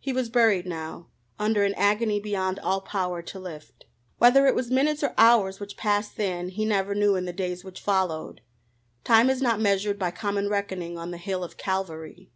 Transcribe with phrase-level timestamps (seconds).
[0.00, 1.08] He was buried now
[1.38, 3.84] under an agony beyond all power to lift.
[4.16, 7.64] Whether it was minutes or hours which passed then, he never knew in the days
[7.64, 8.40] which followed.
[9.04, 12.30] Time is not measured by common reckoning on the hill of Calvary.